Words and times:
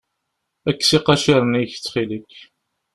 Kkes 0.71 0.91
iqaciren-ik, 0.97 1.71
ttxil-k. 1.75 2.31